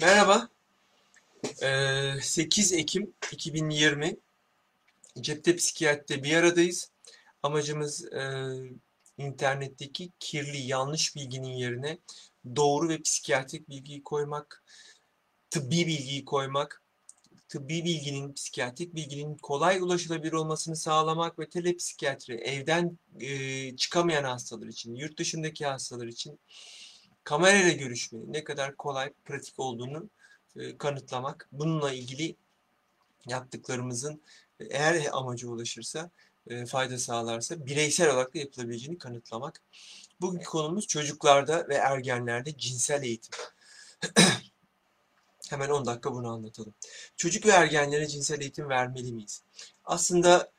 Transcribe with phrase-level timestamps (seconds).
[0.00, 0.48] Merhaba.
[1.62, 4.16] Ee, 8 Ekim 2020
[5.20, 6.90] Cepte Psikiyatri'de bir aradayız.
[7.42, 8.22] Amacımız e,
[9.18, 11.98] internetteki kirli, yanlış bilginin yerine
[12.56, 14.62] doğru ve psikiyatrik bilgiyi koymak,
[15.50, 16.82] tıbbi bilgiyi koymak,
[17.48, 24.94] tıbbi bilginin, psikiyatrik bilginin kolay ulaşılabilir olmasını sağlamak ve telepsikiyatri, evden e, çıkamayan hastalar için,
[24.94, 26.40] yurt dışındaki hastalar için
[27.24, 30.10] kamerayla görüşmenin ne kadar kolay, pratik olduğunu
[30.56, 31.48] e, kanıtlamak.
[31.52, 32.36] Bununla ilgili
[33.26, 34.22] yaptıklarımızın
[34.60, 36.10] e, eğer amacı ulaşırsa,
[36.46, 39.62] e, fayda sağlarsa bireysel olarak da yapılabileceğini kanıtlamak.
[40.20, 43.38] Bugünkü konumuz çocuklarda ve ergenlerde cinsel eğitim.
[45.50, 46.74] Hemen 10 dakika bunu anlatalım.
[47.16, 49.42] Çocuk ve ergenlere cinsel eğitim vermeli miyiz?
[49.84, 50.50] Aslında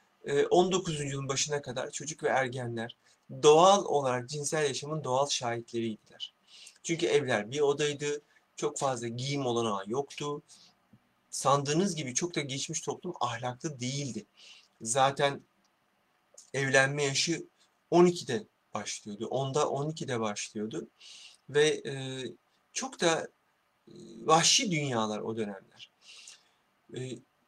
[0.49, 0.99] 19.
[0.99, 2.95] yılın başına kadar çocuk ve ergenler
[3.43, 6.33] doğal olarak cinsel yaşamın doğal şahitleriydiler.
[6.83, 8.21] Çünkü evler bir odaydı,
[8.55, 10.41] çok fazla giyim olanağı yoktu.
[11.29, 14.25] Sandığınız gibi çok da geçmiş toplum ahlaklı değildi.
[14.81, 15.41] Zaten
[16.53, 17.47] evlenme yaşı
[17.91, 19.25] 12'de başlıyordu.
[19.25, 20.87] 10'da 12'de başlıyordu.
[21.49, 22.23] Ve e,
[22.73, 23.27] çok da
[23.87, 23.93] e,
[24.25, 25.91] vahşi dünyalar o dönemler.
[26.97, 26.99] E,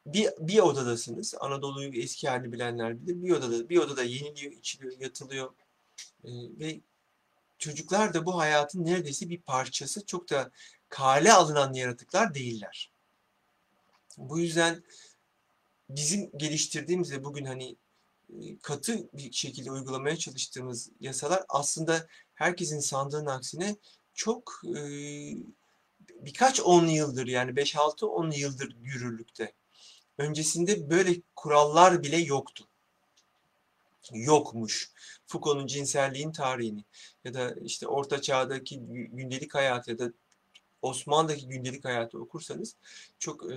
[0.06, 1.34] bir, bir odadasınız.
[1.40, 3.22] Anadolu'yu eski halini bilenler bilir.
[3.22, 5.54] Bir odada bir odada yeniliyor, içiliyor, yatılıyor.
[6.24, 6.80] E, ve
[7.58, 10.06] çocuklar da bu hayatın neredeyse bir parçası.
[10.06, 10.50] Çok da
[10.88, 12.92] kale alınan yaratıklar değiller.
[14.18, 14.82] Bu yüzden
[15.88, 17.76] bizim geliştirdiğimiz ve bugün hani
[18.62, 23.76] katı bir şekilde uygulamaya çalıştığımız yasalar aslında herkesin sandığının aksine
[24.14, 24.80] çok e,
[26.20, 29.52] birkaç on yıldır yani 5-6-10 yıldır yürürlükte.
[30.18, 32.68] Öncesinde böyle kurallar bile yoktu.
[34.12, 34.90] Yokmuş.
[35.26, 36.84] Foucault'un cinselliğin tarihini
[37.24, 38.80] ya da işte Orta Çağ'daki
[39.12, 40.12] gündelik hayat ya da
[40.82, 42.76] Osmanlı'daki gündelik hayatı okursanız
[43.18, 43.56] çok e,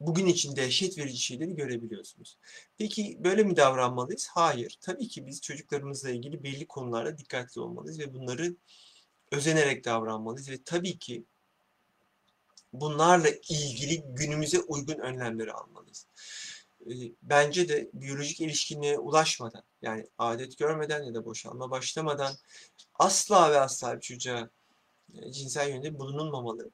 [0.00, 2.38] bugün için dehşet verici şeyleri görebiliyorsunuz.
[2.78, 4.28] Peki böyle mi davranmalıyız?
[4.28, 4.78] Hayır.
[4.80, 8.56] Tabii ki biz çocuklarımızla ilgili belli konularda dikkatli olmalıyız ve bunları
[9.32, 11.24] özenerek davranmalıyız ve tabii ki
[12.72, 16.06] bunlarla ilgili günümüze uygun önlemleri almalıyız.
[17.22, 22.34] Bence de biyolojik ilişkinliğe ulaşmadan yani adet görmeden ya da boşalma başlamadan
[22.94, 24.50] asla ve asla bir çocuğa
[25.30, 26.70] cinsel yönde bulunulmamalı.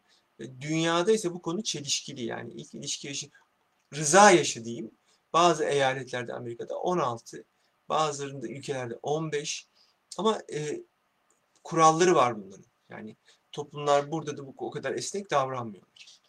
[0.60, 3.30] Dünyada ise bu konu çelişkili yani ilk ilişki yaşı
[3.94, 4.90] rıza yaşı diyeyim.
[5.32, 7.44] Bazı eyaletlerde Amerika'da 16,
[7.88, 9.66] bazılarında ülkelerde 15
[10.18, 10.80] ama e,
[11.64, 12.66] kuralları var bunların.
[12.88, 13.16] Yani
[13.52, 16.20] toplumlar burada da bu o kadar esnek davranmıyorlar.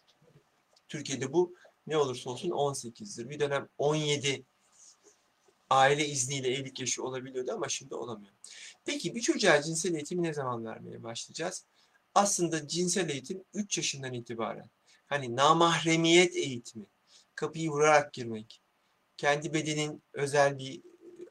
[0.88, 1.54] Türkiye'de bu
[1.86, 3.28] ne olursa olsun 18'dir.
[3.28, 4.44] Bir dönem 17
[5.70, 8.32] aile izniyle evlilik yaşı olabiliyordu ama şimdi olamıyor.
[8.84, 11.66] Peki bir çocuğa cinsel eğitimi ne zaman vermeye başlayacağız?
[12.16, 14.70] aslında cinsel eğitim 3 yaşından itibaren.
[15.06, 16.86] Hani namahremiyet eğitimi,
[17.34, 18.62] kapıyı vurarak girmek,
[19.16, 20.82] kendi bedenin özel bir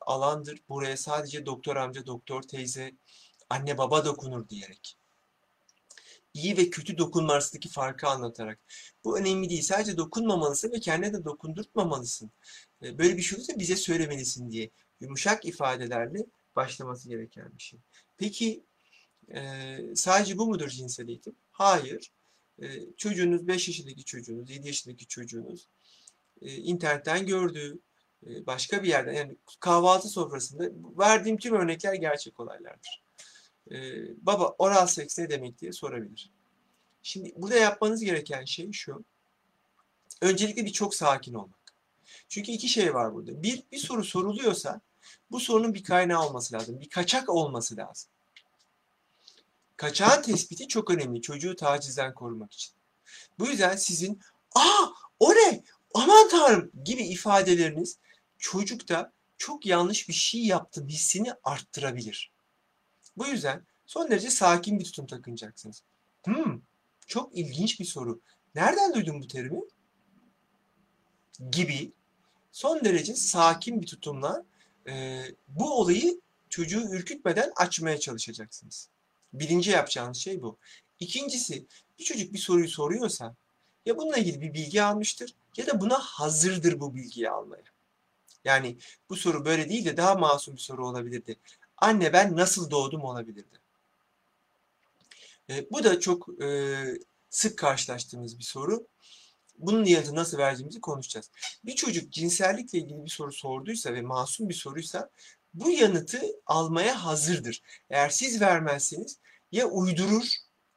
[0.01, 0.59] alandır.
[0.69, 2.91] Buraya sadece doktor amca, doktor teyze,
[3.49, 4.97] anne baba dokunur diyerek.
[6.35, 8.59] İyi ve kötü dokunma arasındaki farkı anlatarak.
[9.03, 9.61] Bu önemli değil.
[9.61, 12.31] Sadece dokunmamalısın ve kendine de dokundurtmamalısın.
[12.83, 14.69] Ee, böyle bir şey olursa bize söylemelisin diye.
[14.99, 16.25] Yumuşak ifadelerle
[16.55, 17.79] başlaması gereken bir şey.
[18.17, 18.63] Peki
[19.35, 21.35] e, sadece bu mudur cinsel eğitim?
[21.51, 22.11] Hayır.
[22.61, 22.67] E,
[22.97, 25.67] çocuğunuz 5 yaşındaki çocuğunuz, 7 yaşındaki çocuğunuz
[26.41, 27.79] e, internetten gördüğü
[28.21, 30.69] başka bir yerden yani kahvaltı sofrasında
[30.99, 33.04] verdiğim tüm örnekler gerçek olaylardır.
[33.71, 33.75] E,
[34.25, 36.31] baba oral seks ne demek diye sorabilir.
[37.03, 39.03] Şimdi burada yapmanız gereken şey şu.
[40.21, 41.59] Öncelikle bir çok sakin olmak.
[42.29, 43.43] Çünkü iki şey var burada.
[43.43, 44.81] Bir, bir soru soruluyorsa
[45.31, 46.79] bu sorunun bir kaynağı olması lazım.
[46.79, 48.09] Bir kaçak olması lazım.
[49.77, 52.73] Kaçağın tespiti çok önemli çocuğu tacizden korumak için.
[53.39, 54.21] Bu yüzden sizin
[54.55, 54.87] aa
[55.19, 57.97] o ne aman tanrım gibi ifadeleriniz
[58.37, 62.31] çocukta çok yanlış bir şey yaptım hissini arttırabilir.
[63.17, 65.83] Bu yüzden son derece sakin bir tutum takınacaksınız.
[66.25, 66.61] Hmm,
[67.07, 68.21] çok ilginç bir soru.
[68.55, 69.61] Nereden duydun bu terimi?
[71.51, 71.91] Gibi
[72.51, 74.45] son derece sakin bir tutumla
[74.87, 78.89] e, bu olayı çocuğu ürkütmeden açmaya çalışacaksınız.
[79.33, 80.57] Birinci yapacağınız şey bu.
[80.99, 81.65] İkincisi
[81.99, 83.35] bir çocuk bir soruyu soruyorsa
[83.85, 87.63] ya bununla ilgili bir bilgi almıştır ya da buna hazırdır bu bilgiyi almaya.
[88.43, 88.77] Yani
[89.09, 91.35] bu soru böyle değil de daha masum bir soru olabilirdi.
[91.77, 93.59] Anne ben nasıl doğdum olabilirdi.
[95.49, 96.77] E, bu da çok e,
[97.29, 98.87] sık karşılaştığımız bir soru.
[99.57, 101.31] Bunun yanıtı nasıl vereceğimizi konuşacağız.
[101.65, 105.09] Bir çocuk cinsellikle ilgili bir soru sorduysa ve masum bir soruysa
[105.53, 107.61] bu yanıtı almaya hazırdır.
[107.89, 109.19] Eğer siz vermezseniz
[109.51, 110.25] ya uydurur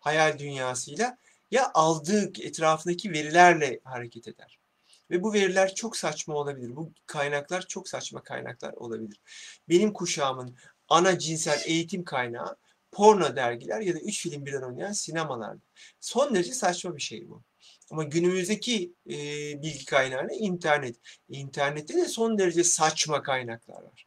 [0.00, 1.18] hayal dünyasıyla
[1.50, 4.58] ya aldığı etrafındaki verilerle hareket eder.
[5.10, 6.76] Ve bu veriler çok saçma olabilir.
[6.76, 9.20] Bu kaynaklar çok saçma kaynaklar olabilir.
[9.68, 10.56] Benim kuşağımın
[10.88, 12.56] ana cinsel eğitim kaynağı
[12.93, 15.56] porno dergiler ya da üç film birden oynayan sinemalar.
[16.00, 17.43] Son derece saçma bir şey bu.
[17.90, 19.17] Ama günümüzdeki e,
[19.62, 20.37] bilgi kaynağı ne?
[20.37, 20.96] İnternet.
[21.29, 24.06] İnternette de son derece saçma kaynaklar var.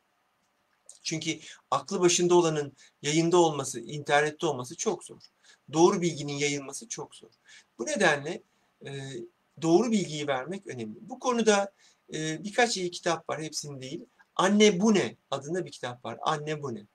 [1.03, 1.39] Çünkü
[1.71, 5.21] aklı başında olanın yayında olması, internette olması çok zor.
[5.73, 7.29] Doğru bilginin yayılması çok zor.
[7.79, 8.43] Bu nedenle
[8.85, 8.91] e,
[9.61, 10.97] doğru bilgiyi vermek önemli.
[11.01, 11.73] Bu konuda
[12.13, 14.05] e, birkaç iyi kitap var, hepsini değil.
[14.35, 16.17] Anne Bu Ne adında bir kitap var.
[16.21, 16.85] Anne Bu Ne.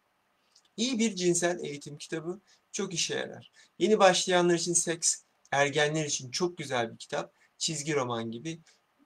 [0.77, 2.41] İyi bir cinsel eğitim kitabı
[2.73, 3.51] çok işe yarar.
[3.79, 7.35] Yeni başlayanlar için seks, ergenler için çok güzel bir kitap.
[7.59, 8.61] Çizgi roman gibi.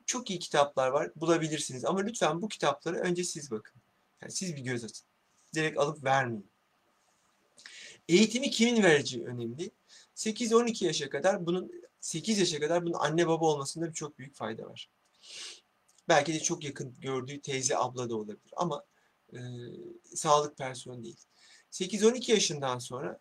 [0.06, 1.11] Çok iyi kitaplar var.
[1.17, 1.85] Bulabilirsiniz.
[1.85, 3.81] Ama lütfen bu kitapları önce siz bakın.
[4.23, 5.06] Yani siz bir göz atın.
[5.55, 6.50] Direkt alıp vermeyin.
[8.09, 9.71] Eğitimi kimin vereceği önemli.
[10.17, 14.88] 8-12 yaşa kadar bunun 8 yaşa kadar bunun anne baba olmasında çok büyük fayda var.
[16.11, 18.85] Belki de çok yakın gördüğü teyze abla da olabilir ama
[19.33, 19.39] e,
[20.15, 21.21] sağlık personeli değil.
[21.71, 23.21] 8-12 yaşından sonra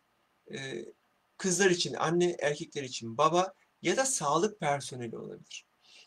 [0.52, 0.86] e,
[1.38, 5.66] kızlar için anne, erkekler için baba ya da sağlık personeli olabilir.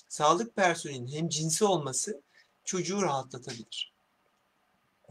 [0.08, 2.22] Sağlık personelinin hem cinsi olması
[2.64, 3.92] çocuğu rahatlatabilir.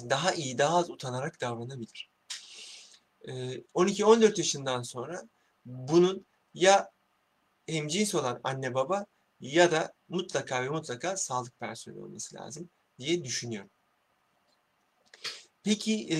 [0.09, 2.09] Daha iyi, daha az utanarak davranabilir.
[3.25, 5.23] 12-14 yaşından sonra
[5.65, 6.91] bunun ya
[7.67, 9.05] hemcins olan anne baba
[9.41, 13.69] ya da mutlaka ve mutlaka sağlık personeli olması lazım diye düşünüyorum.
[15.63, 16.17] Peki e,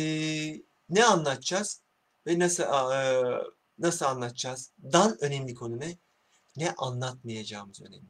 [0.89, 1.83] ne anlatacağız
[2.27, 3.43] ve nasıl e,
[3.77, 4.71] nasıl anlatacağız?
[4.83, 5.97] Dan önemli konu ne?
[6.55, 8.09] Ne anlatmayacağımız önemli.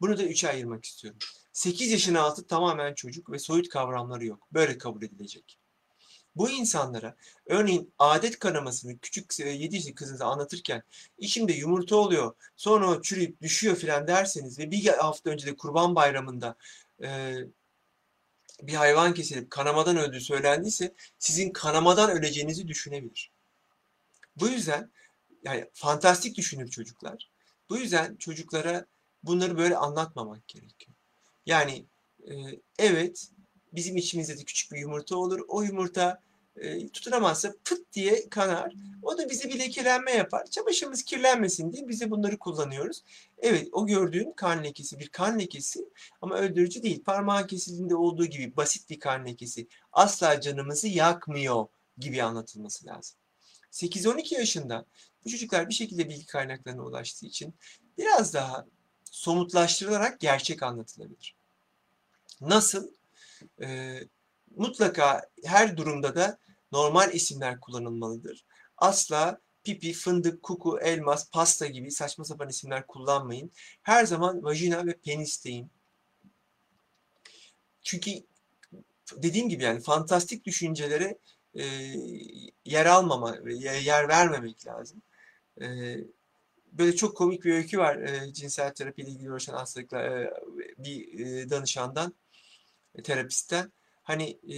[0.00, 1.18] Bunu da üçe ayırmak istiyorum.
[1.52, 4.48] 8 yaşın altı tamamen çocuk ve soyut kavramları yok.
[4.52, 5.58] Böyle kabul edilecek.
[6.36, 10.82] Bu insanlara örneğin adet kanamasını küçük 7 yaşındaki kızınıza anlatırken
[11.18, 15.94] içimde yumurta oluyor sonra o çürüyüp düşüyor filan derseniz ve bir hafta önce de kurban
[15.94, 16.56] bayramında
[17.02, 17.34] e,
[18.62, 23.30] bir hayvan kesilip kanamadan öldüğü söylendiyse sizin kanamadan öleceğinizi düşünebilir.
[24.36, 24.90] Bu yüzden
[25.44, 27.30] yani fantastik düşünür çocuklar.
[27.70, 28.86] Bu yüzden çocuklara
[29.22, 30.96] bunları böyle anlatmamak gerekiyor.
[31.46, 31.86] Yani
[32.28, 32.32] e,
[32.78, 33.30] evet
[33.72, 35.40] bizim içimizde de küçük bir yumurta olur.
[35.48, 36.20] O yumurta
[36.56, 38.74] e, tutunamazsa pıt diye kanar.
[39.02, 40.46] O da bize bir lekelenme yapar.
[40.46, 43.02] Çamaşırımız kirlenmesin diye bize bunları kullanıyoruz.
[43.38, 45.88] Evet o gördüğün kan lekesi bir kan lekesi
[46.22, 47.04] ama öldürücü değil.
[47.04, 49.66] Parmağın kesildiğinde olduğu gibi basit bir kan lekesi.
[49.92, 51.66] Asla canımızı yakmıyor
[51.98, 53.16] gibi anlatılması lazım.
[53.72, 54.86] 8-12 yaşında
[55.24, 57.54] bu çocuklar bir şekilde bilgi kaynaklarına ulaştığı için
[57.98, 58.66] biraz daha
[59.10, 61.36] somutlaştırılarak gerçek anlatılabilir.
[62.40, 62.88] Nasıl?
[63.62, 64.00] E,
[64.56, 66.38] mutlaka her durumda da
[66.72, 68.44] normal isimler kullanılmalıdır.
[68.76, 73.52] Asla pipi, fındık, kuku, elmas, pasta gibi saçma sapan isimler kullanmayın.
[73.82, 75.70] Her zaman vajina ve penis deyin.
[77.82, 78.10] Çünkü
[79.16, 81.18] dediğim gibi yani fantastik düşüncelere
[81.54, 81.64] e,
[82.64, 83.36] yer almama,
[83.82, 85.02] yer vermemek lazım.
[85.60, 85.96] E,
[86.72, 90.32] böyle çok komik bir öykü var e, cinsel terapiyle ilgili uğraşan hastalıkla e,
[90.78, 92.14] bir e, danışandan
[93.04, 93.72] terapistten
[94.02, 94.56] hani e,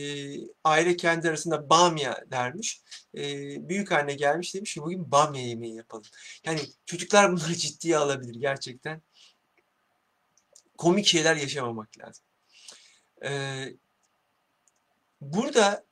[0.64, 2.82] aile kendi arasında bamya dermiş.
[3.14, 3.22] E,
[3.68, 6.04] büyük anne gelmiş demiş ki bugün bamya yemeği yapalım.
[6.44, 9.02] Yani çocuklar bunları ciddiye alabilir gerçekten.
[10.78, 12.24] Komik şeyler yaşamamak lazım.
[13.24, 13.64] E,
[15.20, 15.84] burada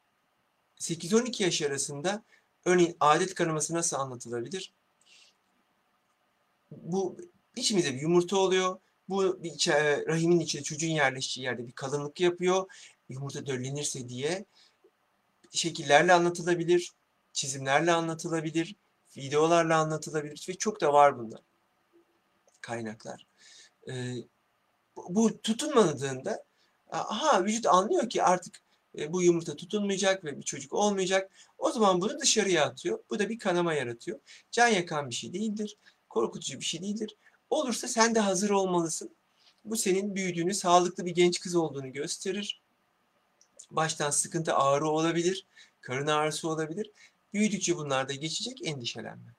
[0.80, 2.24] 8-12 yaş arasında
[2.64, 4.74] örneğin adet kanaması nasıl anlatılabilir?
[6.70, 7.16] Bu
[7.56, 12.66] içimizde bir yumurta oluyor bu bir içe, rahimin içinde çocuğun yerleştiği yerde bir kalınlık yapıyor.
[13.08, 14.44] Yumurta döllenirse diye
[15.52, 16.92] şekillerle anlatılabilir,
[17.32, 18.76] çizimlerle anlatılabilir,
[19.16, 21.40] videolarla anlatılabilir ve çok da var bunlar
[22.60, 23.26] kaynaklar.
[23.88, 24.14] Ee,
[24.96, 26.44] bu tutunmadığında
[26.90, 28.62] aha vücut anlıyor ki artık
[28.98, 31.30] e, bu yumurta tutunmayacak ve bir çocuk olmayacak.
[31.58, 32.98] O zaman bunu dışarıya atıyor.
[33.10, 34.20] Bu da bir kanama yaratıyor.
[34.50, 35.76] Can yakan bir şey değildir.
[36.08, 37.16] Korkutucu bir şey değildir.
[37.52, 39.16] Olursa sen de hazır olmalısın.
[39.64, 42.62] Bu senin büyüdüğünü, sağlıklı bir genç kız olduğunu gösterir.
[43.70, 45.46] Baştan sıkıntı ağrı olabilir,
[45.80, 46.90] karın ağrısı olabilir.
[47.32, 49.34] Büyüdükçe bunlar da geçecek, endişelenme.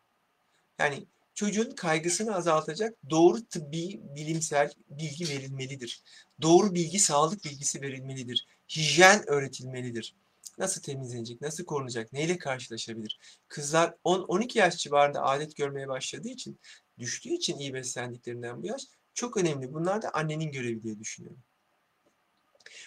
[0.79, 6.03] Yani çocuğun kaygısını azaltacak doğru tıbbi bilimsel bilgi verilmelidir.
[6.41, 8.47] Doğru bilgi, sağlık bilgisi verilmelidir.
[8.69, 10.15] Hijyen öğretilmelidir.
[10.57, 13.19] Nasıl temizlenecek, nasıl korunacak, neyle karşılaşabilir?
[13.47, 16.59] Kızlar 10-12 yaş civarında adet görmeye başladığı için
[16.99, 18.81] düştüğü için iyi beslendiklerinden bu yaş
[19.13, 19.73] çok önemli.
[19.73, 21.43] Bunlar da annenin görevi diye düşünüyorum.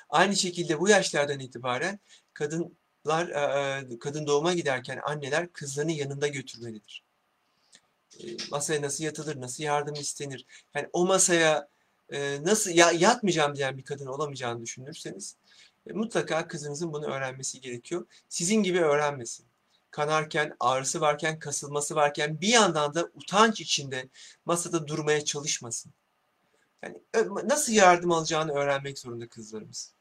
[0.08, 1.98] Aynı şekilde bu yaşlardan itibaren
[2.34, 3.32] kadınlar
[4.00, 7.04] kadın doğuma giderken anneler kızlarını yanında götürmelidir.
[8.50, 10.46] masaya nasıl yatılır, nasıl yardım istenir.
[10.74, 11.68] Yani o masaya
[12.10, 15.36] e, nasıl ya yatmayacağım diyen bir kadın olamayacağını düşünürseniz
[15.86, 18.06] e, mutlaka kızınızın bunu öğrenmesi gerekiyor.
[18.28, 19.46] Sizin gibi öğrenmesin.
[19.96, 24.08] Kanarken, ağrısı varken, kasılması varken bir yandan da utanç içinde
[24.44, 25.92] masada durmaya çalışmasın.
[26.82, 26.98] Yani
[27.44, 29.94] nasıl yardım alacağını öğrenmek zorunda kızlarımız.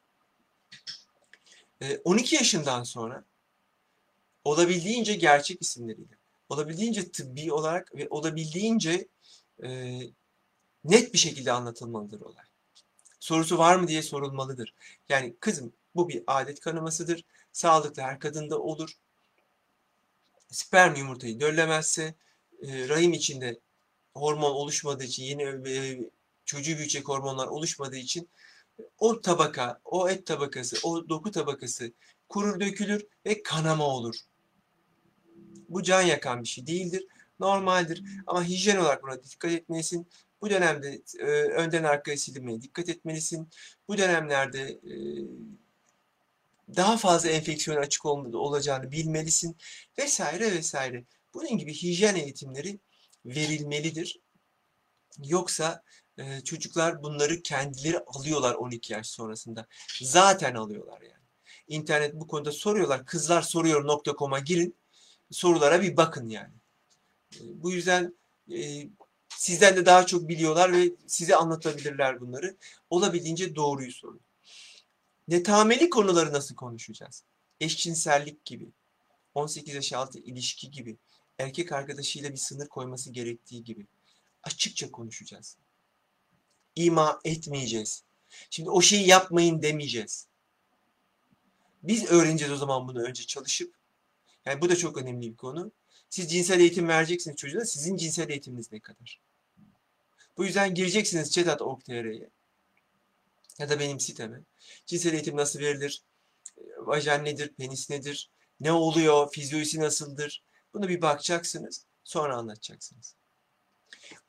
[2.03, 3.23] 12 yaşından sonra
[4.43, 6.17] olabildiğince gerçek isimleriyle,
[6.49, 9.07] olabildiğince tıbbi olarak ve olabildiğince
[9.63, 9.99] e,
[10.83, 12.45] net bir şekilde anlatılmalıdır olay.
[13.19, 14.73] Sorusu var mı diye sorulmalıdır.
[15.09, 17.23] Yani kızım bu bir adet kanamasıdır.
[17.51, 18.97] Sağlıklı her kadında olur.
[20.51, 22.15] Sperm yumurtayı döllemezse
[22.61, 23.59] e, rahim içinde
[24.13, 25.99] hormon oluşmadığı için yeni e,
[26.45, 28.29] çocuğu büyütecek hormonlar oluşmadığı için
[28.99, 31.91] o tabaka, o et tabakası, o doku tabakası
[32.29, 34.15] kurur dökülür ve kanama olur.
[35.69, 37.07] Bu can yakan bir şey değildir.
[37.39, 40.07] Normaldir ama hijyen olarak buna dikkat etmelisin.
[40.41, 43.49] Bu dönemde e, önden arkaya silinmeye dikkat etmelisin.
[43.87, 44.95] Bu dönemlerde e,
[46.75, 49.57] daha fazla enfeksiyon açık olacağını bilmelisin
[49.98, 51.03] vesaire vesaire.
[51.34, 52.79] Bunun gibi hijyen eğitimleri
[53.25, 54.19] verilmelidir.
[55.24, 55.84] Yoksa
[56.17, 59.67] e, çocuklar bunları kendileri alıyorlar 12 yaş sonrasında.
[60.01, 61.25] Zaten alıyorlar yani.
[61.67, 63.05] İnternet bu konuda soruyorlar.
[63.05, 64.75] Kızlar soruyor.com'a girin.
[65.31, 66.53] Sorulara bir bakın yani.
[67.36, 68.15] E, bu yüzden
[68.51, 68.88] e,
[69.38, 72.57] sizden de daha çok biliyorlar ve size anlatabilirler bunları.
[72.89, 74.22] Olabildiğince doğruyu sorun.
[75.27, 77.24] Netameli konuları nasıl konuşacağız?
[77.62, 78.70] Eşcinsellik gibi,
[79.34, 80.98] 18 yaş altı ilişki gibi,
[81.39, 83.88] erkek arkadaşıyla bir sınır koyması gerektiği gibi
[84.44, 85.58] açıkça konuşacağız.
[86.75, 88.03] İma etmeyeceğiz.
[88.50, 90.27] Şimdi o şeyi yapmayın demeyeceğiz.
[91.84, 93.75] Biz öğreneceğiz o zaman bunu önce çalışıp.
[94.46, 95.72] Yani bu da çok önemli bir konu.
[96.10, 97.65] Siz cinsel eğitim vereceksiniz çocuğa.
[97.65, 99.22] Sizin cinsel eğitiminiz ne kadar?
[100.38, 102.29] Bu yüzden gireceksiniz chat.org.tr'ye
[103.59, 104.41] ya da benim siteme.
[104.85, 106.03] Cinsel eğitim nasıl verilir?
[106.77, 107.53] Vajen nedir?
[107.57, 108.31] Penis nedir?
[108.59, 109.31] Ne oluyor?
[109.31, 110.43] Fizyolojisi nasıldır?
[110.74, 111.85] Bunu bir bakacaksınız.
[112.03, 113.15] Sonra anlatacaksınız.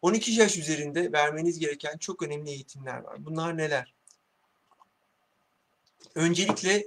[0.03, 3.25] 12 yaş üzerinde vermeniz gereken çok önemli eğitimler var.
[3.25, 3.95] Bunlar neler?
[6.15, 6.87] Öncelikle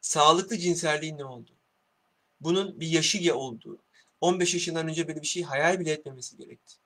[0.00, 1.56] sağlıklı cinselliğin ne olduğu.
[2.40, 3.78] Bunun bir yaşı olduğu.
[4.20, 6.76] 15 yaşından önce böyle bir şey hayal bile etmemesi gerekti.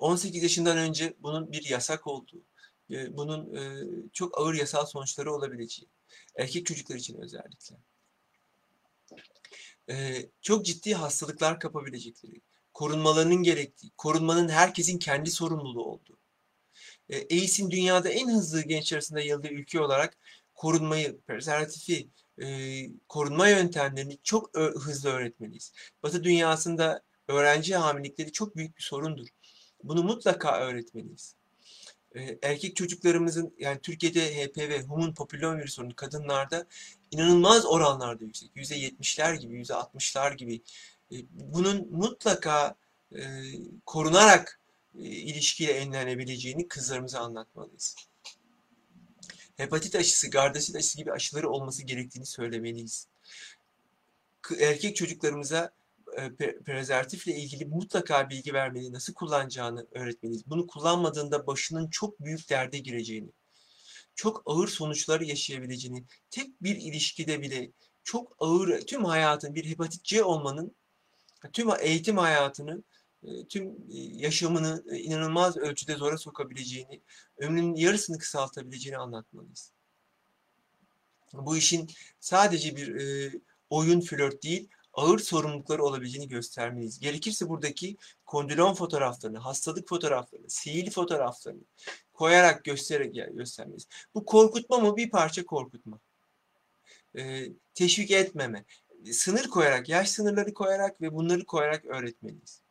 [0.00, 2.42] 18 yaşından önce bunun bir yasak olduğu,
[2.90, 5.88] e, bunun e, çok ağır yasal sonuçları olabileceği,
[6.36, 7.76] erkek çocuklar için özellikle.
[9.90, 12.40] E, çok ciddi hastalıklar kapabilecekleri,
[12.74, 16.18] korunmalarının gerektiği, korunmanın herkesin kendi sorumluluğu olduğu.
[17.12, 20.18] AIDS'in dünyada en hızlı genç arasında yayıldığı ülke olarak
[20.54, 22.08] korunmayı, prezervatifi,
[23.08, 25.72] korunma yöntemlerini çok hızlı öğretmeliyiz.
[26.02, 29.28] Batı dünyasında öğrenci hamilelikleri çok büyük bir sorundur.
[29.84, 31.34] Bunu mutlaka öğretmeliyiz.
[32.42, 36.66] Erkek çocuklarımızın yani Türkiye'de HPV, human papillon virüsünün kadınlarda
[37.10, 38.50] inanılmaz oranlarda yüksek.
[38.56, 40.62] %70'ler gibi, %60'lar gibi.
[41.30, 42.74] Bunun mutlaka
[43.86, 44.60] korunarak
[44.98, 47.96] ilişkiyle enlenebileceğini kızlarımıza anlatmalıyız.
[49.56, 53.06] Hepatit aşısı, gardasit aşısı gibi aşıları olması gerektiğini söylemeliyiz.
[54.60, 55.72] Erkek çocuklarımıza
[56.20, 60.46] e, prezervatifle ilgili mutlaka bilgi vermeli, nasıl kullanacağını öğretmeliyiz.
[60.46, 63.30] Bunu kullanmadığında başının çok büyük derde gireceğini,
[64.14, 67.70] çok ağır sonuçları yaşayabileceğini, tek bir ilişkide bile
[68.04, 70.74] çok ağır, tüm hayatın bir hepatit C olmanın,
[71.52, 72.82] tüm eğitim hayatını,
[73.22, 77.00] e, tüm e, yaşamını inanılmaz ölçüde zora sokabileceğini,
[77.38, 79.72] ömrünün yarısını kısaltabileceğini anlatmalıyız.
[81.32, 82.90] Bu işin sadece bir
[83.70, 84.68] oyun flört değil,
[85.00, 87.00] ağır sorumlulukları olabileceğini göstermeliyiz.
[87.00, 91.62] Gerekirse buradaki kondilon fotoğraflarını, hastalık fotoğraflarını, sihirli fotoğraflarını
[92.12, 93.86] koyarak göstererek göstermeliyiz.
[94.14, 94.96] Bu korkutma mı?
[94.96, 95.98] Bir parça korkutma.
[97.18, 98.64] Ee, teşvik etmeme.
[99.12, 102.62] Sınır koyarak, yaş sınırları koyarak ve bunları koyarak öğretmeliyiz.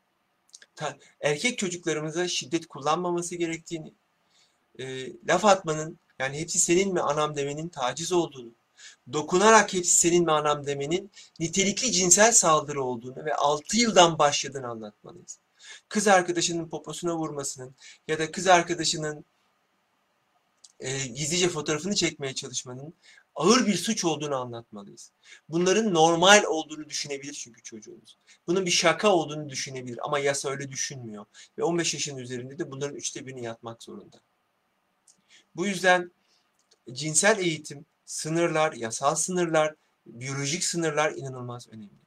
[0.75, 3.93] Ta, erkek çocuklarımıza şiddet kullanmaması gerektiğini,
[4.79, 8.51] e, laf atmanın, yani hepsi senin mi anam demenin taciz olduğunu,
[9.13, 15.39] dokunarak senin manam demenin nitelikli cinsel saldırı olduğunu ve 6 yıldan başladığını anlatmalıyız.
[15.89, 17.75] Kız arkadaşının poposuna vurmasının
[18.07, 19.25] ya da kız arkadaşının
[20.79, 22.93] e, gizlice fotoğrafını çekmeye çalışmanın
[23.36, 25.12] ağır bir suç olduğunu anlatmalıyız.
[25.50, 28.17] Bunların normal olduğunu düşünebilir çünkü çocuğumuz.
[28.48, 31.25] Bunun bir şaka olduğunu düşünebilir ama yasa öyle düşünmüyor.
[31.57, 34.21] Ve 15 yaşın üzerinde de bunların üçte birini yatmak zorunda.
[35.55, 36.12] Bu yüzden
[36.91, 39.75] cinsel eğitim sınırlar, yasal sınırlar,
[40.06, 42.00] biyolojik sınırlar inanılmaz önemli.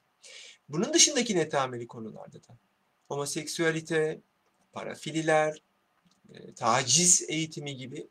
[0.68, 2.58] Bunun dışındaki netameli konularda da
[3.08, 4.20] homoseksüalite,
[4.72, 5.62] parafililer,
[6.34, 8.08] e, taciz eğitimi gibi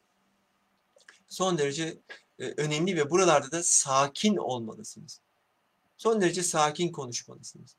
[1.27, 1.97] son derece
[2.39, 5.21] e, önemli ve buralarda da sakin olmalısınız.
[5.97, 7.75] Son derece sakin konuşmalısınız.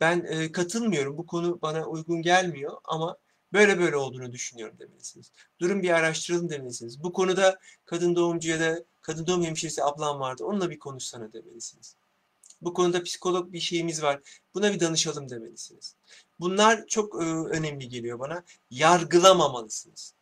[0.00, 3.16] Ben e, katılmıyorum, bu konu bana uygun gelmiyor ama
[3.52, 5.32] böyle böyle olduğunu düşünüyorum demelisiniz.
[5.60, 7.02] Durun bir araştıralım demelisiniz.
[7.02, 11.96] Bu konuda kadın doğumcu ya da kadın doğum hemşiresi ablam vardı, onunla bir konuşsana demelisiniz.
[12.62, 14.20] Bu konuda psikolog bir şeyimiz var,
[14.54, 15.94] buna bir danışalım demelisiniz.
[16.40, 18.44] Bunlar çok e, önemli geliyor bana.
[18.70, 20.14] Yargılamamalısınız.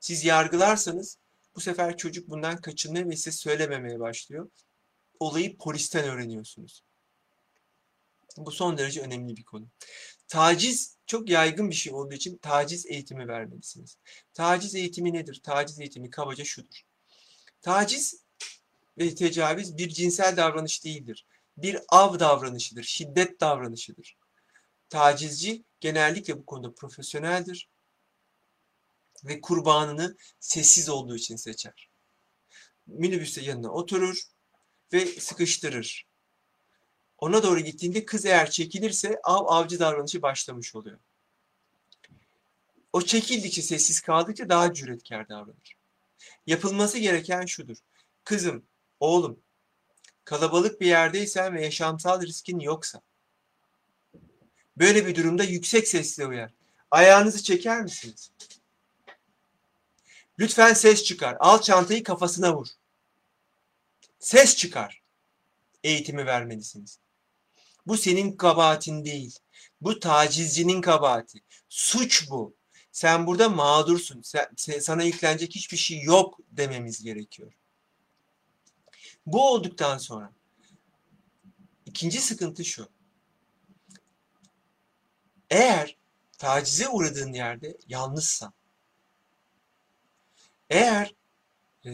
[0.00, 1.18] Siz yargılarsanız
[1.54, 4.48] bu sefer çocuk bundan kaçınmaya ve size söylememeye başlıyor.
[5.20, 6.82] Olayı polisten öğreniyorsunuz.
[8.36, 9.66] Bu son derece önemli bir konu.
[10.28, 13.96] Taciz çok yaygın bir şey olduğu için taciz eğitimi vermelisiniz.
[14.34, 15.40] Taciz eğitimi nedir?
[15.44, 16.91] Taciz eğitimi kabaca şudur.
[17.62, 18.22] Taciz
[18.98, 21.26] ve tecavüz bir cinsel davranış değildir.
[21.56, 24.16] Bir av davranışıdır, şiddet davranışıdır.
[24.88, 27.68] Tacizci genellikle bu konuda profesyoneldir
[29.24, 31.88] ve kurbanını sessiz olduğu için seçer.
[32.86, 34.22] Minibüste yanına oturur
[34.92, 36.06] ve sıkıştırır.
[37.18, 40.98] Ona doğru gittiğinde kız eğer çekilirse av avcı davranışı başlamış oluyor.
[42.92, 45.81] O çekildikçe sessiz kaldıkça daha cüretkar davranır.
[46.46, 47.76] Yapılması gereken şudur.
[48.24, 48.66] Kızım,
[49.00, 49.40] oğlum,
[50.24, 53.00] kalabalık bir yerdeysen ve yaşamsal riskin yoksa,
[54.76, 56.50] böyle bir durumda yüksek sesle uyar.
[56.90, 58.30] Ayağınızı çeker misiniz?
[60.38, 61.36] Lütfen ses çıkar.
[61.40, 62.66] Al çantayı kafasına vur.
[64.18, 65.02] Ses çıkar.
[65.84, 66.98] Eğitimi vermelisiniz.
[67.86, 69.38] Bu senin kabahatin değil.
[69.80, 71.40] Bu tacizcinin kabahati.
[71.68, 72.54] Suç bu.
[72.92, 74.22] Sen burada mağdursun.
[74.22, 74.48] Sen,
[74.80, 77.52] sana yüklenecek hiçbir şey yok dememiz gerekiyor.
[79.26, 80.32] Bu olduktan sonra
[81.86, 82.88] ikinci sıkıntı şu.
[85.50, 85.96] Eğer
[86.38, 88.52] tacize uğradığın yerde yalnızsan,
[90.70, 91.14] eğer
[91.86, 91.90] e,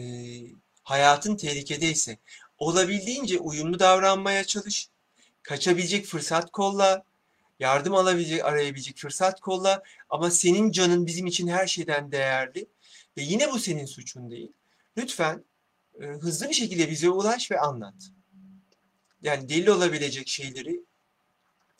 [0.83, 2.17] hayatın tehlikedeyse
[2.57, 4.89] olabildiğince uyumlu davranmaya çalış,
[5.43, 7.03] kaçabilecek fırsat kolla,
[7.59, 12.67] yardım alabilecek, arayabilecek fırsat kolla ama senin canın bizim için her şeyden değerli
[13.17, 14.51] ve yine bu senin suçun değil.
[14.97, 15.43] Lütfen
[16.01, 18.11] e, hızlı bir şekilde bize ulaş ve anlat.
[19.21, 20.81] Yani delil olabilecek şeyleri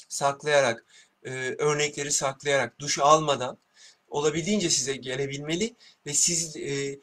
[0.09, 0.85] saklayarak,
[1.23, 3.57] e, örnekleri saklayarak, duş almadan
[4.09, 6.99] olabildiğince size gelebilmeli ve siz e,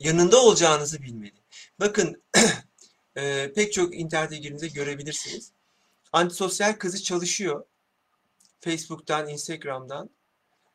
[0.00, 1.40] yanında olacağınızı bilmeli.
[1.80, 2.22] Bakın
[3.16, 5.52] e, pek çok internete girdiğinizde görebilirsiniz.
[6.12, 7.64] Antisosyal kızı çalışıyor.
[8.60, 10.10] Facebook'tan, Instagram'dan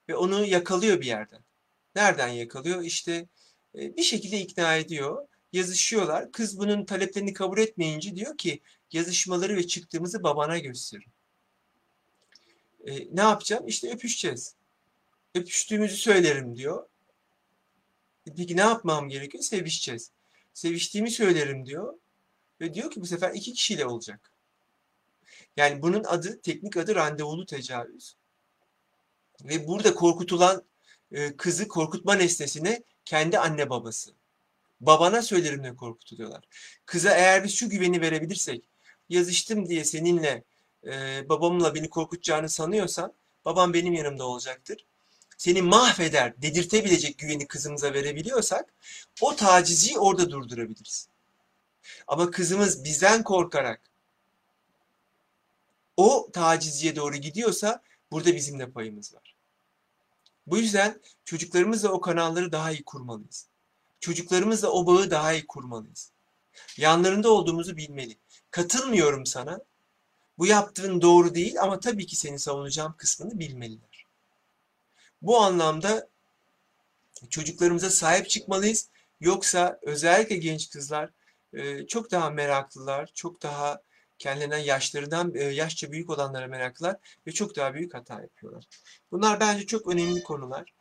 [0.09, 1.41] ve onu yakalıyor bir yerden.
[1.95, 2.81] Nereden yakalıyor?
[2.81, 3.27] İşte
[3.75, 5.27] e, bir şekilde ikna ediyor.
[5.53, 6.31] Yazışıyorlar.
[6.31, 11.11] Kız bunun taleplerini kabul etmeyince diyor ki yazışmaları ve çıktığımızı babana gösterin.
[12.85, 13.67] E, ne yapacağım?
[13.67, 14.55] İşte öpüşeceğiz.
[15.35, 16.87] Öpüştüğümüzü söylerim diyor.
[18.27, 19.43] E, peki ne yapmam gerekiyor?
[19.43, 20.11] Sevişeceğiz.
[20.53, 21.93] Seviştiğimi söylerim diyor.
[22.61, 24.34] Ve diyor ki bu sefer iki kişiyle olacak.
[25.57, 28.15] Yani bunun adı, teknik adı randevulu tecavüz.
[29.43, 30.63] Ve burada korkutulan
[31.11, 34.11] e, kızı korkutma nesnesine kendi anne babası.
[34.79, 36.43] Babana söylerimle korkutuluyorlar.
[36.85, 38.69] Kıza eğer biz şu güveni verebilirsek,
[39.09, 40.43] yazıştım diye seninle
[40.85, 43.13] e, babamla beni korkutacağını sanıyorsan,
[43.45, 44.85] babam benim yanımda olacaktır.
[45.37, 48.73] Seni mahveder, dedirtebilecek güveni kızımıza verebiliyorsak,
[49.21, 51.09] o tacizi orada durdurabiliriz.
[52.07, 53.81] Ama kızımız bizden korkarak,
[55.97, 57.81] o tacizciye doğru gidiyorsa
[58.11, 59.35] burada bizim de payımız var.
[60.47, 63.47] Bu yüzden çocuklarımızla o kanalları daha iyi kurmalıyız.
[63.99, 66.11] Çocuklarımızla o bağı daha iyi kurmalıyız.
[66.77, 68.17] Yanlarında olduğumuzu bilmeli.
[68.51, 69.59] Katılmıyorum sana.
[70.37, 74.05] Bu yaptığın doğru değil ama tabii ki seni savunacağım kısmını bilmeliler.
[75.21, 76.07] Bu anlamda
[77.29, 78.89] çocuklarımıza sahip çıkmalıyız.
[79.19, 81.09] Yoksa özellikle genç kızlar
[81.87, 83.81] çok daha meraklılar, çok daha
[84.25, 88.65] kendilerinden yaşlarından yaşça büyük olanlara meraklılar ve çok daha büyük hata yapıyorlar.
[89.11, 90.73] Bunlar bence çok önemli konular.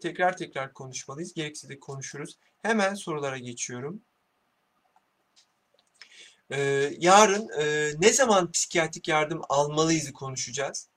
[0.00, 1.34] Tekrar tekrar konuşmalıyız.
[1.34, 2.38] Gerekse de konuşuruz.
[2.62, 4.00] Hemen sorulara geçiyorum.
[6.98, 7.48] Yarın
[8.02, 10.88] ne zaman psikiyatrik yardım almalıyızı konuşacağız.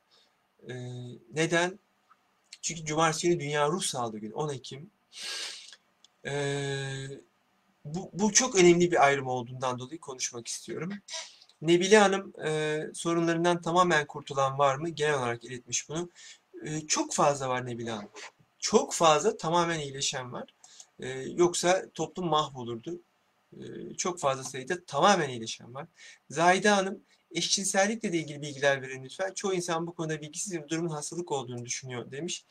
[1.34, 1.80] Neden?
[2.62, 4.92] Çünkü Cumartesi günü Dünya Ruh Sağlığı Günü 10 Ekim.
[7.86, 10.94] Bu, bu çok önemli bir ayrım olduğundan dolayı konuşmak istiyorum.
[11.62, 14.90] Nebile Hanım e, sorunlarından tamamen kurtulan var mı?
[14.90, 16.10] Genel olarak iletmiş bunu.
[16.64, 18.10] E, çok fazla var Nebile Hanım.
[18.60, 20.54] Çok fazla tamamen iyileşen var.
[21.00, 23.02] E, yoksa toplum mahvolurdu.
[23.54, 25.88] E, çok fazla sayıda tamamen iyileşen var.
[26.30, 29.34] Zahide Hanım Eşcinsellikle ilgili bilgiler verin lütfen.
[29.34, 32.46] Çoğu insan bu konuda bilgisiz ve durumun hastalık olduğunu düşünüyor demiş.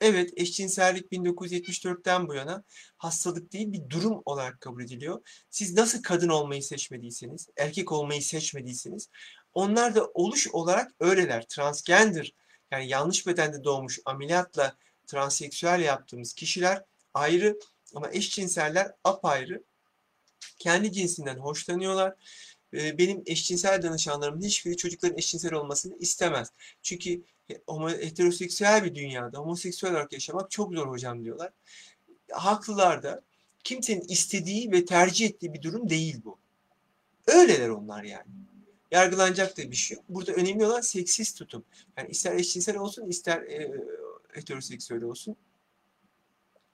[0.00, 2.64] Evet, eşcinsellik 1974'ten bu yana
[2.96, 5.20] hastalık değil bir durum olarak kabul ediliyor.
[5.50, 9.08] Siz nasıl kadın olmayı seçmediyseniz, erkek olmayı seçmediyseniz
[9.54, 11.46] onlar da oluş olarak öyleler.
[11.48, 12.34] Transgender
[12.70, 16.82] yani yanlış bedende doğmuş ameliyatla transseksüel yaptığımız kişiler
[17.14, 17.58] ayrı
[17.94, 19.62] ama eşcinseller apayrı.
[20.58, 22.14] Kendi cinsinden hoşlanıyorlar.
[22.72, 26.52] Benim eşcinsel danışanlarımın hiçbiri çocukların eşcinsel olmasını istemez.
[26.82, 27.22] Çünkü
[27.88, 31.52] heteroseksüel bir dünyada homoseksüel olarak yaşamak çok zor hocam diyorlar.
[32.30, 33.22] Haklılar da.
[33.64, 36.38] Kimsenin istediği ve tercih ettiği bir durum değil bu.
[37.26, 38.26] Öyleler onlar yani.
[38.90, 40.04] Yargılanacak da bir şey yok.
[40.08, 41.64] Burada önemli olan seksist tutum.
[41.96, 43.72] Yani ister eşcinsel olsun ister e,
[44.32, 45.36] heteroseksüel olsun.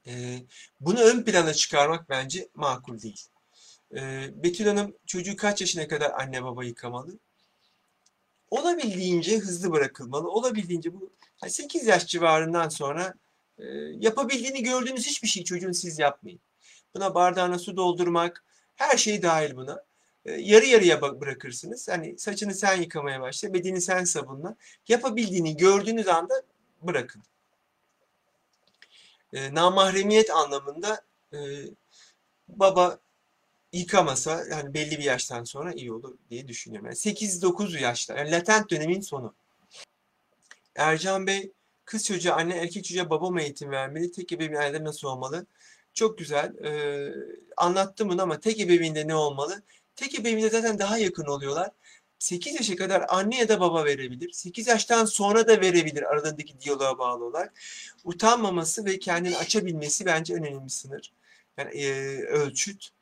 [0.07, 0.43] E,
[0.81, 3.21] bunu ön plana çıkarmak bence makul değil.
[3.97, 7.19] E, Betül Hanım çocuğu kaç yaşına kadar anne baba yıkamalı?
[8.51, 10.31] Olabildiğince hızlı bırakılmalı.
[10.31, 11.11] Olabildiğince bu
[11.49, 13.15] 8 yaş civarından sonra
[13.59, 13.65] e,
[14.01, 16.41] yapabildiğini gördüğünüz hiçbir şey çocuğun siz yapmayın.
[16.95, 19.85] Buna bardağına su doldurmak, her şey dahil buna.
[20.25, 21.89] E, yarı yarıya bırakırsınız.
[21.89, 24.57] Hani saçını sen yıkamaya başla, bedeni sen sabunla.
[24.89, 26.35] Yapabildiğini gördüğünüz anda
[26.83, 27.23] bırakın.
[29.33, 31.01] E, namahremiyet anlamında
[32.49, 32.99] baba
[33.79, 36.87] yıkamasa yani belli bir yaştan sonra iyi olur diye düşünüyorum.
[36.87, 39.35] Yani 8-9 yaşta yani latent dönemin sonu.
[40.77, 41.53] Ercan Bey
[41.85, 44.13] kız çocuğa anne erkek çocuğa baba mı eğitim vermeli?
[44.13, 45.47] Tek ebeveynlerde nasıl olmalı?
[45.95, 46.57] Çok güzel.
[46.65, 47.15] Ee,
[47.57, 49.63] anlattım bunu ama tek ebeveynde ne olmalı?
[49.97, 51.71] Tek ebeveynde zaten daha yakın oluyorlar.
[52.19, 54.33] 8 yaşa kadar anne ya da baba verebilir.
[54.33, 57.55] 8 yaştan sonra da verebilir aralarındaki diyaloğa bağlı olarak.
[58.05, 61.13] Utanmaması ve kendini açabilmesi bence önemli bir sınır.
[61.59, 62.96] Yani e, ölçüt.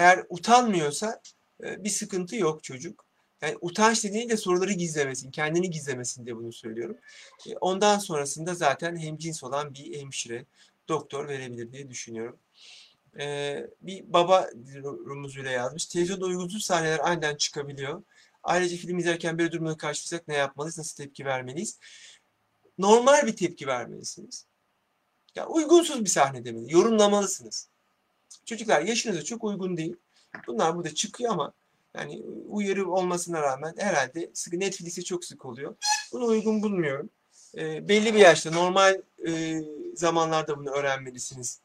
[0.00, 1.20] Eğer utanmıyorsa
[1.62, 3.04] e, bir sıkıntı yok çocuk.
[3.42, 6.96] Yani utanç de soruları gizlemesin, kendini gizlemesin diye bunu söylüyorum.
[7.46, 10.44] E, ondan sonrasında zaten hemcins olan bir hemşire,
[10.88, 12.38] doktor verebilir diye düşünüyorum.
[13.20, 14.50] Ee, bir baba
[15.06, 15.86] rumuzuyla yazmış.
[15.86, 18.02] Televizyonda uygunsuz sahneler aniden çıkabiliyor.
[18.42, 21.78] Ayrıca film izlerken bir durumla karşılaşırsak ne yapmalıyız, nasıl tepki vermeliyiz?
[22.78, 24.46] Normal bir tepki vermelisiniz.
[25.34, 26.72] Ya uygunsuz bir sahne demeli.
[26.72, 27.68] Yorumlamalısınız.
[28.50, 29.96] Çocuklar yaşınıza çok uygun değil.
[30.46, 31.52] Bunlar burada çıkıyor ama
[31.94, 35.76] yani uyarı olmasına rağmen herhalde sık Netflix'e çok sık oluyor.
[36.12, 37.10] Bunu uygun bulmuyorum.
[37.58, 39.60] E, belli bir yaşta normal e,
[39.94, 41.60] zamanlarda bunu öğrenmelisiniz.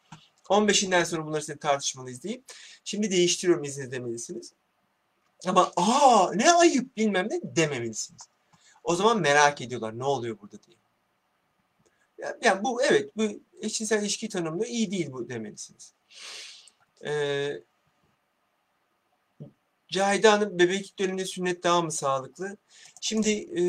[0.50, 2.44] 15'inden sonra bunları size tartışmalıyız deyip
[2.84, 4.54] şimdi değiştiriyorum izni demelisiniz.
[5.48, 8.22] Ama aa ne ayıp bilmem ne dememelisiniz.
[8.84, 10.78] O zaman merak ediyorlar ne oluyor burada diye.
[12.44, 13.24] Yani bu evet bu
[13.62, 15.94] eşcinsel ilişki tanımlı iyi değil bu demelisiniz.
[17.06, 17.64] Ee,
[19.92, 22.58] Cahide Hanım bebeklik döneminde sünnet daha mı sağlıklı?
[23.02, 23.64] Şimdi e,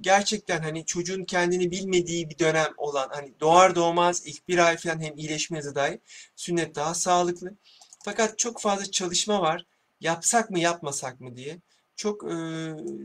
[0.00, 5.00] gerçekten hani çocuğun kendini bilmediği bir dönem olan hani doğar doğmaz ilk bir ay falan
[5.02, 6.00] hem iyileşme hızı dahi
[6.36, 7.56] sünnet daha sağlıklı.
[8.04, 9.66] Fakat çok fazla çalışma var.
[10.00, 11.60] Yapsak mı yapmasak mı diye.
[11.96, 12.36] Çok e,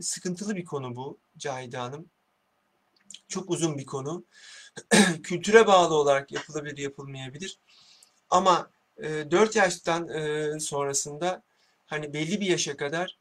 [0.02, 2.10] sıkıntılı bir konu bu Cahide Hanım.
[3.28, 4.24] Çok uzun bir konu.
[5.22, 7.58] Kültüre bağlı olarak yapılabilir yapılmayabilir.
[8.30, 8.70] Ama
[9.02, 10.08] 4 yaştan
[10.58, 11.42] sonrasında
[11.86, 13.18] hani belli bir yaşa kadar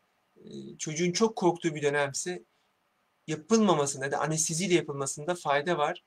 [0.79, 2.43] çocuğun çok korktuğu bir dönemse
[3.27, 6.03] yapılmamasında ya da anesteziyle yapılmasında fayda var.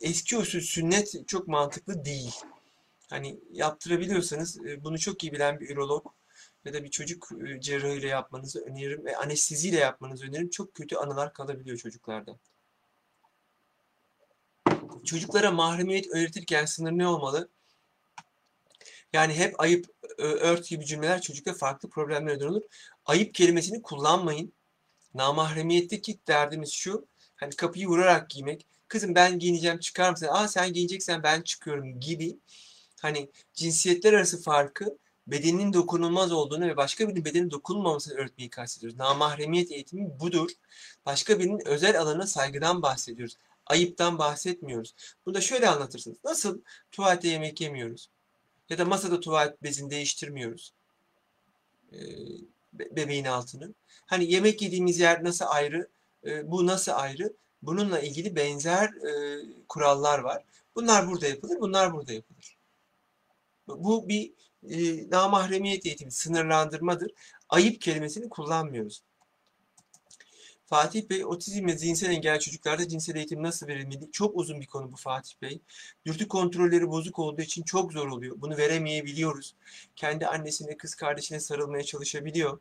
[0.00, 2.34] Eski usul sünnet çok mantıklı değil.
[3.10, 6.06] Hani yaptırabiliyorsanız bunu çok iyi bilen bir ürolog
[6.64, 10.50] ya da bir çocuk cerrahıyla yapmanızı öneririm ve anesteziyle yapmanızı öneririm.
[10.50, 12.38] Çok kötü anılar kalabiliyor çocuklarda.
[15.04, 17.48] Çocuklara mahremiyet öğretirken sınır ne olmalı?
[19.12, 19.86] Yani hep ayıp,
[20.18, 22.62] ört gibi cümleler çocukta farklı problemler neden olur.
[23.04, 24.52] Ayıp kelimesini kullanmayın.
[25.14, 27.06] Namahremiyetteki derdimiz şu.
[27.36, 28.66] Hani kapıyı vurarak giymek.
[28.88, 30.28] Kızım ben giyineceğim çıkar mısın?
[30.30, 32.38] Aa sen giyeceksen ben çıkıyorum gibi.
[33.00, 38.98] Hani cinsiyetler arası farkı bedeninin dokunulmaz olduğunu ve başka birinin bedenin dokunulmamasını öğretmeyi kastediyoruz.
[38.98, 40.50] Namahremiyet eğitimi budur.
[41.06, 43.36] Başka birinin özel alanına saygıdan bahsediyoruz.
[43.66, 44.94] Ayıptan bahsetmiyoruz.
[45.26, 46.16] Bunu da şöyle anlatırsınız.
[46.24, 46.60] Nasıl
[46.92, 48.10] tuvalete yemek yemiyoruz?
[48.68, 50.72] Ya da masada tuvalet bezini değiştirmiyoruz.
[52.72, 53.74] Bebeğin altını.
[54.06, 55.88] Hani yemek yediğimiz yer nasıl ayrı,
[56.44, 57.32] bu nasıl ayrı?
[57.62, 58.90] Bununla ilgili benzer
[59.68, 60.44] kurallar var.
[60.74, 62.56] Bunlar burada yapılır, bunlar burada yapılır.
[63.68, 64.32] Bu bir
[65.10, 67.10] namahremiyet eğitimi, sınırlandırmadır.
[67.48, 69.02] Ayıp kelimesini kullanmıyoruz.
[70.68, 74.12] Fatih Bey, otizm ve zihinsel engelli çocuklarda cinsel eğitim nasıl verilmeli?
[74.12, 75.60] Çok uzun bir konu bu Fatih Bey.
[76.06, 78.36] Dürtü kontrolleri bozuk olduğu için çok zor oluyor.
[78.38, 79.54] Bunu veremeyebiliyoruz.
[79.96, 82.58] Kendi annesine, kız kardeşine sarılmaya çalışabiliyor.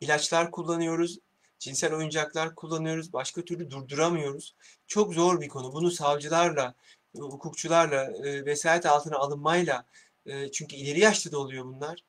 [0.00, 1.18] ilaçlar kullanıyoruz,
[1.58, 4.54] cinsel oyuncaklar kullanıyoruz, başka türlü durduramıyoruz.
[4.86, 5.72] Çok zor bir konu.
[5.72, 6.74] Bunu savcılarla,
[7.16, 9.84] hukukçularla, e, vesayet altına alınmayla,
[10.26, 12.04] e, çünkü ileri yaşta da oluyor bunlar.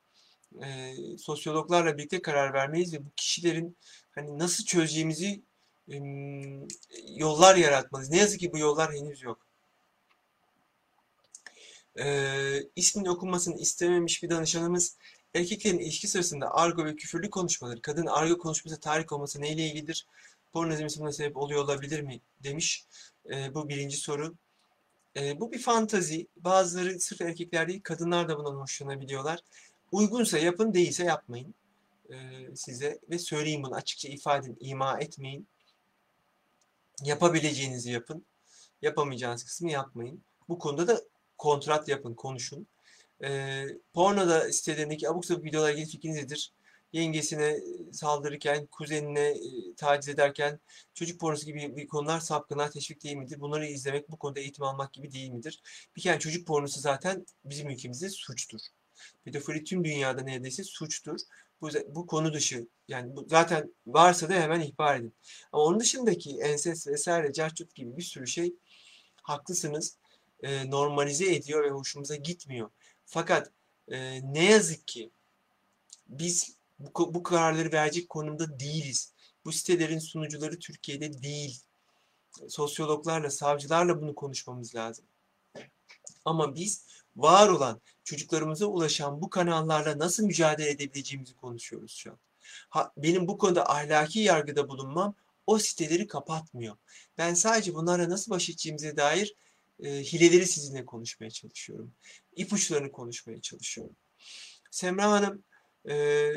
[0.64, 3.78] E, sosyologlarla birlikte karar vermeyiz ve bu kişilerin
[4.20, 5.42] hani nasıl çözeceğimizi
[7.08, 8.12] yollar yaratmalıyız.
[8.12, 9.48] Ne yazık ki bu yollar henüz yok.
[12.00, 12.06] E,
[12.76, 14.98] isminin okunmasını istememiş bir danışanımız
[15.34, 20.08] erkeklerin ilişki sırasında argo ve küfürlü konuşmaları, kadın argo konuşması tahrik olması neyle ilgilidir?
[20.54, 22.22] Pornozmi buna sebep oluyor olabilir mi?
[22.44, 22.86] demiş.
[23.34, 24.36] E, bu birinci soru.
[25.18, 26.28] E, bu bir fantazi.
[26.38, 29.40] Bazıları sırf erkekler değil, kadınlar da bundan hoşlanabiliyorlar.
[29.92, 31.56] Uygunsa yapın, değilse yapmayın
[32.56, 35.48] size ve söyleyin bunu açıkça ifade edin, ima etmeyin.
[37.04, 38.26] Yapabileceğinizi yapın.
[38.82, 40.24] Yapamayacağınız kısmı yapmayın.
[40.50, 41.02] Bu konuda da
[41.38, 42.68] kontrat yapın, konuşun.
[43.24, 46.52] E, pornoda sitelerindeki abuk sabuk videolar ilgili fikriniz?
[46.94, 47.60] Yengesine
[47.94, 50.60] saldırırken, kuzenine e, taciz ederken
[50.94, 53.40] çocuk pornosu gibi bir konular sapkınlar teşvik değil midir?
[53.40, 55.62] Bunları izlemek bu konuda eğitim almak gibi değil midir?
[55.96, 58.60] Bir kere çocuk pornosu zaten bizim ülkemizde suçtur.
[59.26, 61.20] Pedofili tüm dünyada neredeyse suçtur.
[61.62, 65.16] Bu, bu konu dışı yani bu, zaten varsa da hemen ihbar edin.
[65.52, 68.56] Ama onun dışındaki enses vesaire carçut gibi bir sürü şey
[69.24, 69.98] haklısınız
[70.44, 72.70] e, normalize ediyor ve hoşumuza gitmiyor.
[73.06, 73.52] Fakat
[73.88, 75.12] e, ne yazık ki
[76.08, 79.14] biz bu, bu kararları verecek konumda değiliz.
[79.46, 81.62] Bu sitelerin sunucuları Türkiye'de değil.
[82.48, 85.06] Sosyologlarla, savcılarla bunu konuşmamız lazım.
[86.26, 92.18] Ama biz var olan, çocuklarımıza ulaşan bu kanallarla nasıl mücadele edebileceğimizi konuşuyoruz şu an.
[92.70, 95.16] Ha, benim bu konuda ahlaki yargıda bulunmam
[95.48, 96.76] o siteleri kapatmıyor.
[97.18, 99.36] Ben sadece bunlarla nasıl baş edeceğimize dair
[99.84, 101.92] e, hileleri sizinle konuşmaya çalışıyorum.
[102.36, 103.96] İpuçlarını konuşmaya çalışıyorum.
[104.72, 105.44] Semra Hanım
[105.90, 106.32] e,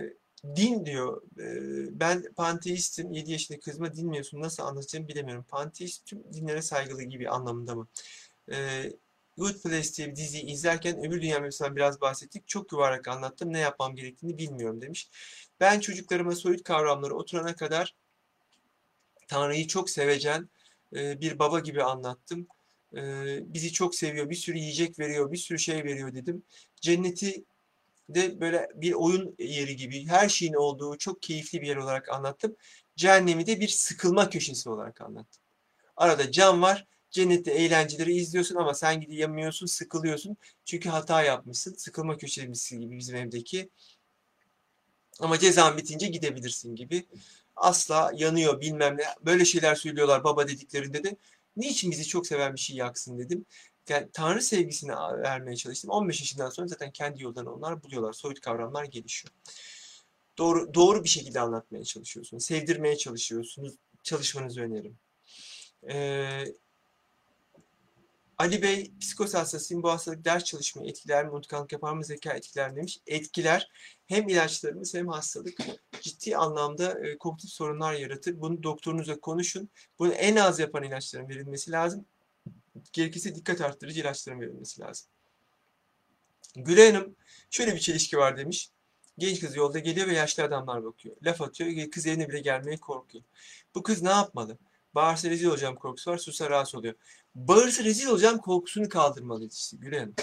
[0.57, 1.23] din diyor.
[1.38, 3.12] E, ben panteistim.
[3.12, 4.40] 7 yaşındaki kızıma dinmiyorsun.
[4.40, 5.45] Nasıl anlatacağımı bilemiyorum.
[5.49, 7.88] Panteist tüm dinlere saygılı gibi anlamında mı?
[8.53, 8.90] E,
[9.38, 12.49] Good Place diye bir diziyi izlerken öbür dünya mevzusundan biraz bahsettik.
[12.49, 13.53] Çok yuvarlak anlattım.
[13.53, 15.11] Ne yapmam gerektiğini bilmiyorum demiş.
[15.61, 17.95] Ben çocuklarıma soyut kavramları oturana kadar
[19.29, 20.49] Tanrı'yı çok sevecen
[20.92, 22.47] bir baba gibi anlattım
[23.42, 26.42] bizi çok seviyor, bir sürü yiyecek veriyor, bir sürü şey veriyor dedim.
[26.81, 27.45] Cenneti
[28.09, 32.57] de böyle bir oyun yeri gibi her şeyin olduğu çok keyifli bir yer olarak anlattım.
[32.97, 35.42] Cehennemi de bir sıkılma köşesi olarak anlattım.
[35.97, 40.37] Arada cam var, cennette eğlenceleri izliyorsun ama sen gidemiyorsun, sıkılıyorsun.
[40.64, 41.75] Çünkü hata yapmışsın.
[41.75, 43.70] Sıkılma köşesi gibi bizim evdeki.
[45.20, 47.07] Ama cezan bitince gidebilirsin gibi.
[47.57, 49.05] Asla yanıyor bilmem ne.
[49.20, 51.16] Böyle şeyler söylüyorlar baba dediklerinde de.
[51.57, 53.46] Niçin bizi çok seven bir şey yaksın dedim.
[53.88, 55.90] Yani Tanrı sevgisini vermeye çalıştım.
[55.90, 58.12] 15 yaşından sonra zaten kendi yollarını onlar buluyorlar.
[58.12, 59.35] Soyut kavramlar gelişiyor.
[60.38, 62.44] Doğru, doğru bir şekilde anlatmaya çalışıyorsunuz.
[62.44, 63.75] Sevdirmeye çalışıyorsunuz.
[64.03, 64.98] Çalışmanızı öneririm.
[65.90, 66.44] Ee,
[68.42, 69.83] Ali Bey psikos hastasıyım.
[69.83, 71.31] Bu hastalık ders çalışmayı etkiler mi?
[71.31, 72.05] Unutkanlık yapar mı?
[72.05, 72.98] Zeka etkiler mi demiş.
[73.07, 73.70] Etkiler.
[74.07, 75.59] Hem ilaçlarımız hem hastalık
[76.00, 78.40] ciddi anlamda e, kognitif sorunlar yaratır.
[78.40, 79.68] Bunu doktorunuzla konuşun.
[79.98, 82.05] Bunu en az yapan ilaçların verilmesi lazım.
[82.92, 85.09] Gerekirse dikkat arttırıcı ilaçların verilmesi lazım.
[86.57, 87.16] Gülay Hanım
[87.50, 88.70] şöyle bir çelişki var demiş.
[89.18, 91.16] Genç kız yolda geliyor ve yaşlı adamlar bakıyor.
[91.22, 91.90] Laf atıyor.
[91.90, 93.24] Kız evine bile gelmeye korkuyor.
[93.74, 94.59] Bu kız ne yapmalı?
[94.94, 96.18] Bağırsa rezil olacağım korkusu var.
[96.18, 96.94] Susa rahatsız oluyor.
[97.35, 100.14] Bağırsa rezil olacağım korkusunu kaldırmalı işte Gülay Hanım.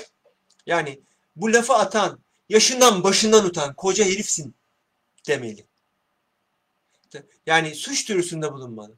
[0.66, 1.02] Yani
[1.36, 2.20] bu lafı atan,
[2.50, 4.56] yaşından başından utan koca herifsin
[5.28, 5.66] demeli.
[7.46, 8.98] Yani suç duyurusunda bulunmalı.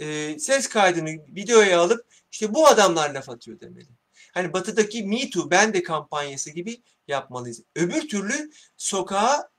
[0.00, 3.88] Ee, ses kaydını videoya alıp işte bu adamlar laf atıyor demeli.
[4.32, 7.62] Hani batıdaki Me Too ben de kampanyası gibi yapmalıyız.
[7.76, 9.50] Öbür türlü sokağa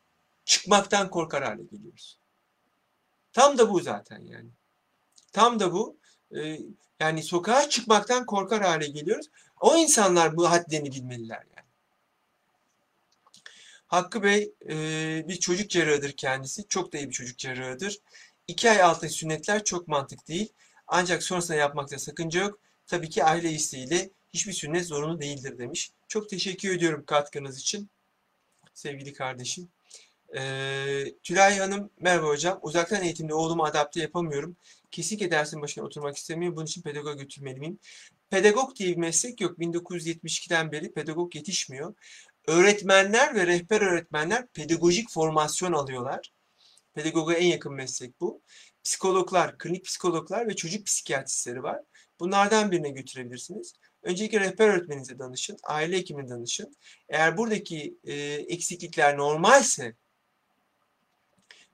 [0.46, 2.18] çıkmaktan korkar hale geliyoruz.
[3.34, 4.50] Tam da bu zaten yani.
[5.32, 5.98] Tam da bu.
[6.36, 6.60] Ee,
[7.02, 9.28] yani sokağa çıkmaktan korkar hale geliyoruz.
[9.60, 11.68] O insanlar bu hadlerini bilmeliler yani.
[13.88, 14.76] Hakkı Bey e,
[15.28, 16.68] bir çocuk cerrahıdır kendisi.
[16.68, 17.98] Çok da iyi bir çocuk cerrahıdır.
[18.48, 20.54] İki ay altı sünnetler çok mantık değil.
[20.88, 22.60] Ancak sonrasında yapmakta sakınca yok.
[22.88, 25.92] Tabii ki aile isteğiyle hiçbir sünnet zorunlu değildir demiş.
[26.08, 27.90] Çok teşekkür ediyorum katkınız için.
[28.74, 29.70] Sevgili kardeşim.
[30.36, 32.60] Ee, Tülay Hanım merhaba hocam.
[32.62, 34.58] Uzaktan eğitimde oğlumu adapte yapamıyorum.
[34.92, 36.56] Kesinlikle dersin başına oturmak istemiyor.
[36.56, 37.80] Bunun için pedagoga götürmeli miyim?
[38.30, 39.60] Pedagog diye bir meslek yok.
[39.60, 41.94] 1972'den beri pedagog yetişmiyor.
[42.48, 46.34] Öğretmenler ve rehber öğretmenler pedagojik formasyon alıyorlar.
[46.94, 48.42] Pedagoga en yakın meslek bu.
[48.84, 51.82] Psikologlar, klinik psikologlar ve çocuk psikiyatristleri var.
[52.20, 53.74] Bunlardan birine götürebilirsiniz.
[54.04, 56.76] Öncelikle rehber öğretmeninize danışın, aile hekimine danışın.
[57.10, 59.96] Eğer buradaki e, eksiklikler normalse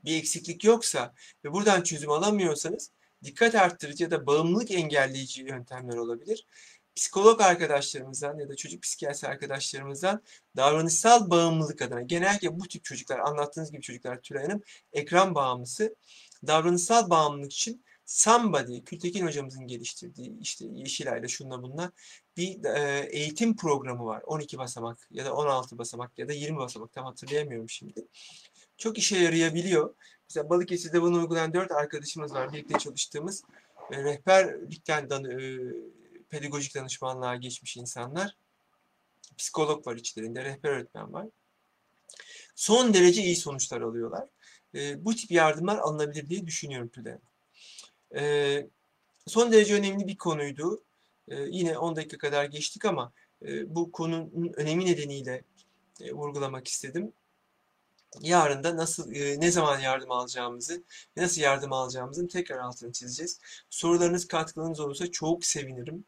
[0.07, 1.13] bir eksiklik yoksa
[1.45, 2.91] ve buradan çözüm alamıyorsanız
[3.23, 6.47] dikkat arttırıcı ya da bağımlılık engelleyici yöntemler olabilir.
[6.95, 10.23] Psikolog arkadaşlarımızdan ya da çocuk psikiyatrisi arkadaşlarımızdan
[10.55, 14.61] davranışsal bağımlılık adına genellikle bu tip çocuklar anlattığınız gibi çocuklar Tülay Hanım
[14.93, 15.95] ekran bağımlısı
[16.47, 21.91] davranışsal bağımlılık için Somebody, Kültekin hocamızın geliştirdiği işte Yeşilay'la şunla bunla
[22.37, 24.21] bir e, eğitim programı var.
[24.25, 28.07] 12 basamak ya da 16 basamak ya da 20 basamak tam hatırlayamıyorum şimdi.
[28.77, 29.95] Çok işe yarayabiliyor.
[30.29, 32.53] Mesela Balıkesir'de bunu uygulayan 4 arkadaşımız var.
[32.53, 33.43] Birlikte çalıştığımız
[33.91, 35.59] e, rehberlikten dan, e,
[36.29, 38.35] pedagojik danışmanlığa geçmiş insanlar.
[39.37, 41.27] Psikolog var içlerinde, rehber öğretmen var.
[42.55, 44.27] Son derece iyi sonuçlar alıyorlar.
[44.75, 47.17] E, bu tip yardımlar alınabilir diye düşünüyorum Tülay.
[48.15, 48.67] E,
[49.27, 50.83] son derece önemli bir konuydu.
[51.49, 53.11] Yine 10 dakika kadar geçtik ama
[53.65, 55.43] bu konunun önemi nedeniyle
[56.11, 57.13] vurgulamak istedim.
[58.21, 60.83] Yarın da nasıl, ne zaman yardım alacağımızı,
[61.15, 63.39] nasıl yardım alacağımızın tekrar altını çizeceğiz.
[63.69, 66.05] Sorularınız, katkılarınız olursa çok sevinirim.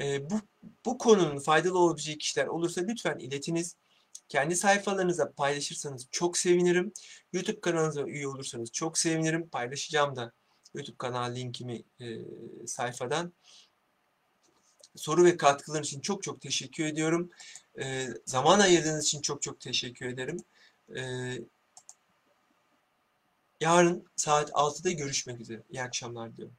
[0.00, 0.40] Bu,
[0.84, 3.76] bu konunun faydalı olabilecek kişiler olursa lütfen iletiniz.
[4.28, 6.92] Kendi sayfalarınıza paylaşırsanız çok sevinirim.
[7.32, 9.48] YouTube kanalınıza üye olursanız çok sevinirim.
[9.48, 10.32] Paylaşacağım da
[10.74, 11.82] YouTube kanal linkimi
[12.66, 13.32] sayfadan.
[14.96, 17.30] Soru ve katkılarınız için çok çok teşekkür ediyorum.
[18.26, 20.44] Zaman ayırdığınız için çok çok teşekkür ederim.
[20.96, 21.02] E,
[23.60, 25.62] yarın saat 6'da görüşmek üzere.
[25.70, 26.56] İyi akşamlar diyorum.